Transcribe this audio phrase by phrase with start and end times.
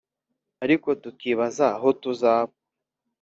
[0.63, 2.53] ariko tukibaza aho tuzaba